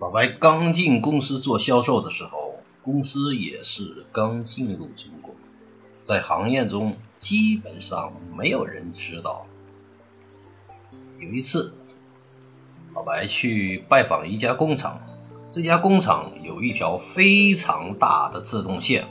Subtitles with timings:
[0.00, 2.54] 老白刚进公司做销售的时候，
[2.84, 5.34] 公司也是刚进入中国，
[6.04, 9.46] 在行业中基本上没有人知道。
[11.18, 11.74] 有一次，
[12.94, 15.02] 老白去拜访一家工厂，
[15.50, 19.04] 这家工厂有一条非常大的自动线，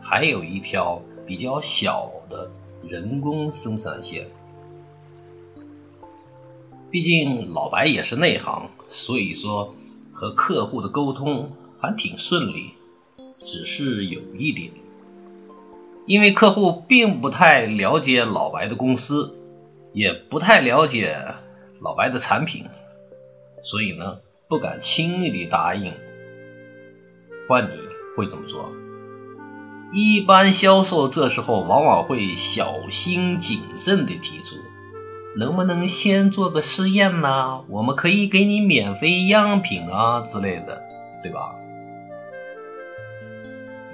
[0.00, 2.52] 还有一条比较小的
[2.86, 4.28] 人工生产线。
[6.88, 9.74] 毕竟老白也是内行，所以说。
[10.20, 12.74] 和客户的沟通还挺顺利，
[13.38, 14.70] 只是有一点，
[16.04, 19.34] 因为客户并不太了解老白的公司，
[19.94, 21.16] 也不太了解
[21.80, 22.66] 老白的产品，
[23.62, 25.94] 所以呢，不敢轻易的答应。
[27.48, 27.74] 换你
[28.14, 28.70] 会怎么做？
[29.94, 34.56] 一般销售这时候往往会小心谨慎的提出。
[35.36, 37.64] 能不能先做个试验呢？
[37.68, 40.82] 我们可以给你免费样品啊之类的，
[41.22, 41.54] 对吧？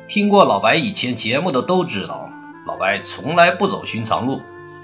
[0.09, 2.31] 听过老白以前节目的都知道，
[2.67, 4.41] 老白从来不走寻常路，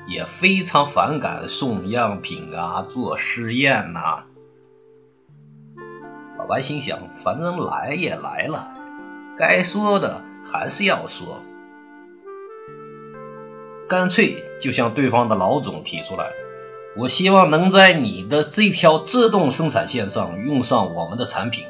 [0.07, 4.25] 也非常反感送样品啊、做试验呐。
[6.37, 8.69] 老白心想，反正来也来了，
[9.39, 10.23] 该说的
[10.53, 11.41] 还是要说。
[13.93, 16.31] 干脆就向对方的老总提出来，
[16.97, 21.67] 我希望能在你的这条自动生产线上用上我们的产品。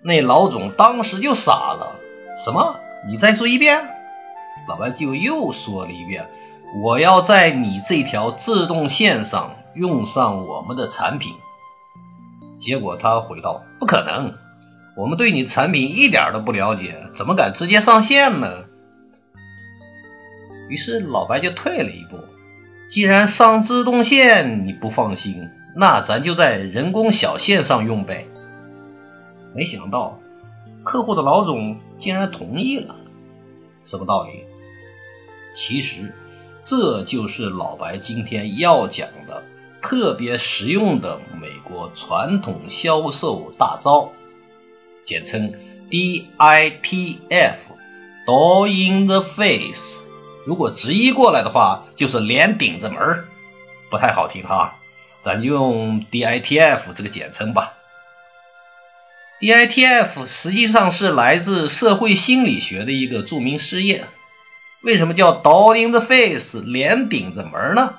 [0.00, 1.98] 那老总当时就傻了，
[2.36, 2.76] 什么？
[3.08, 3.80] 你再说一遍？
[4.68, 6.30] 老白就又说了一遍，
[6.84, 11.34] 我要在你这条自动线上用上我们的产品。
[12.60, 14.34] 结果他回道：不可能，
[14.96, 18.66] 我们对你产品一点都不了解，怎么敢直接上线呢？
[20.72, 22.18] 于是老白就退了一步，
[22.88, 28.26] 既然上自动线你不放心，那咱就在人工小线上用呗。
[29.54, 30.18] 没想到
[30.82, 32.96] 客户的老总竟然同意了，
[33.84, 34.46] 什么道理？
[35.54, 36.14] 其实
[36.64, 39.44] 这就是老白今天要讲的
[39.82, 44.12] 特别实用的美国传统销售大招，
[45.04, 45.52] 简称
[45.90, 46.30] DITF，Door
[48.68, 50.00] in the Face。
[50.44, 53.28] 如果直译过来的话，就是脸顶着门
[53.90, 54.76] 不太好听哈，
[55.22, 57.74] 咱就用 DITF 这个简称吧。
[59.40, 64.06] DITF 实际上是来自社会心理学的一个著名实验。
[64.82, 67.94] 为什么叫 Door in the face 脸顶着门呢？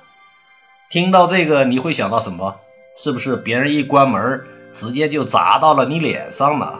[0.89, 2.57] 听到这个你会想到什么？
[2.95, 6.79] 是不是别人一关门，直接就砸到了你脸上呢？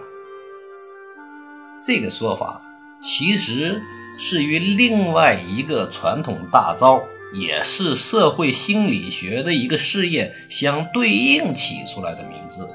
[1.86, 2.62] 这个说法
[3.02, 3.82] 其实。
[4.18, 7.04] 是与另外一个传统大招，
[7.34, 12.70] 也是社会心理学的一个试验相对应起出来的名字。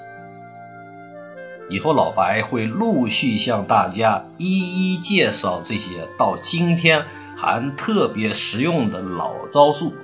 [1.71, 7.04] 以后老白会陆续向大家一一介绍这些到今天
[7.37, 9.94] 还特别实用的老招数。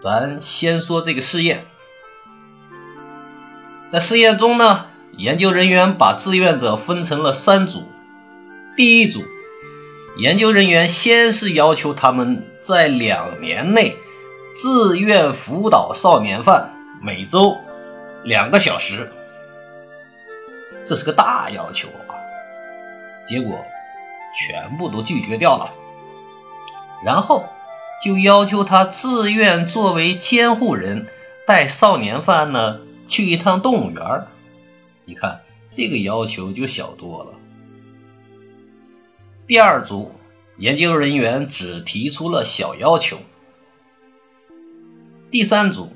[0.00, 1.64] 咱先说这个试验，
[3.92, 4.86] 在试验中呢，
[5.16, 7.84] 研究人员把志愿者分成了三组，
[8.76, 9.22] 第一组。
[10.16, 13.96] 研究人员先是要求他们在两年内
[14.54, 17.56] 自愿辅导少年犯，每周
[18.22, 19.10] 两个小时，
[20.84, 22.18] 这是个大要求啊！
[23.26, 23.64] 结果
[24.36, 25.72] 全部都拒绝掉了。
[27.02, 27.48] 然后
[28.02, 31.06] 就要求他自愿作为监护人，
[31.46, 34.26] 带少年犯呢去一趟动物园。
[35.06, 37.32] 你看这个要求就小多了。
[39.50, 40.12] 第二组
[40.58, 43.18] 研究人员只提出了小要求。
[45.32, 45.92] 第三组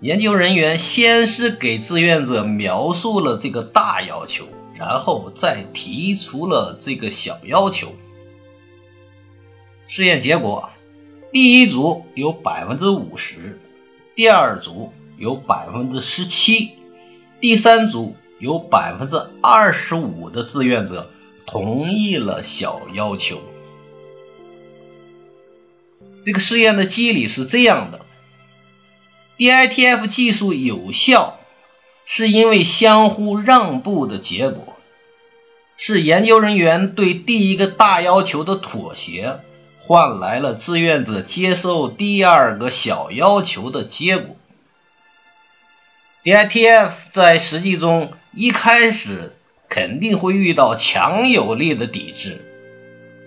[0.00, 7.94] 研究人员先是给志愿者描述了这个大要求，然后再提出了这个小要求。
[9.86, 10.70] 试验结果：
[11.30, 13.60] 第一组有百分之五十，
[14.16, 16.72] 第二组有百分之十七，
[17.40, 21.08] 第三组有百分之二十五的志愿者。
[21.46, 23.40] 同意了小要求。
[26.24, 28.04] 这个试验的机理是这样的
[29.38, 31.38] ：DITF 技术有效，
[32.04, 34.76] 是因为相互让步的结果，
[35.76, 39.38] 是研究人员对第一个大要求的妥协，
[39.78, 44.36] 换来了志愿者接受第二个小要求的结果。
[46.24, 49.36] DITF 在实际中一开始。
[49.68, 52.40] 肯定会遇到强有力的抵制，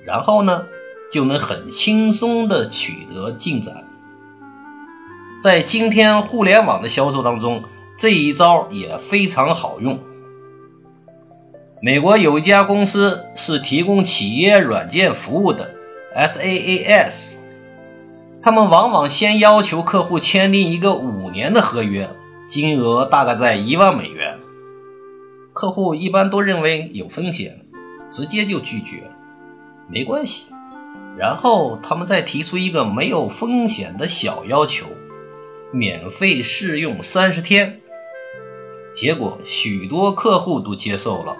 [0.05, 0.67] 然后呢，
[1.11, 3.85] 就能很轻松的取得进展。
[5.41, 7.63] 在今天互联网的销售当中，
[7.97, 9.99] 这一招也非常好用。
[11.81, 15.71] 美国有一家公司是提供企业软件服务的
[16.13, 17.35] SaaS，
[18.41, 22.09] 他们往往先要求客户签订一个五年的合约，
[22.49, 24.28] 金额大概在一万美元。
[25.59, 27.65] 客户一般都认为有风险，
[28.13, 29.11] 直接就拒绝，
[29.89, 30.45] 没关系。
[31.17, 34.85] 然后他们再提出一个没有风险的小要求，
[35.73, 37.81] 免费试用三十天。
[38.95, 41.35] 结果许多客户都接受了。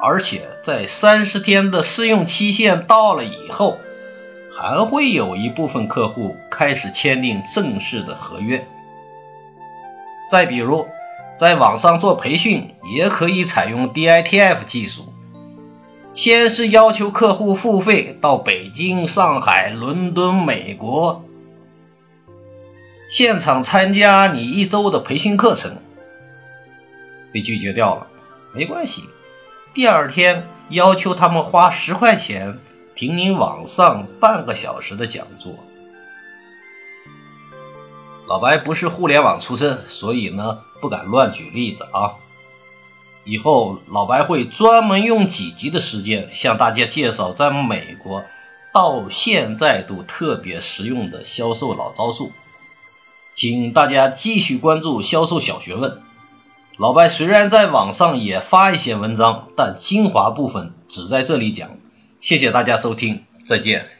[0.00, 3.80] 而且在三十天的试用期限到了以后，
[4.56, 8.64] 还会有一部分客户开始签订正式的合约。
[10.30, 10.86] 再比如，
[11.36, 15.12] 在网上做培训也可以采用 DITF 技术，
[16.14, 21.24] 先是要求客户付费到北京、上海、伦敦、美国，
[23.10, 25.76] 现场参加你一周的培训课程，
[27.32, 28.06] 被拒绝掉了，
[28.54, 29.02] 没关系。
[29.74, 32.58] 第二天要求他们花十块钱
[32.94, 35.52] 听您网上半个小时的讲座。
[38.26, 42.14] 老白不是互联网出身，所以呢不敢乱举例子啊。
[43.24, 48.24] 以后老白会专门用几集的时间向大家介绍在美国
[48.72, 52.32] 到现在都特别实用的销售老招数，
[53.32, 56.02] 请大家继续关注销售小学问。
[56.76, 61.70] 老白虽然在网上也发一些文章，但精华部分只在这里讲。
[62.20, 63.95] 谢谢大家收听，再见。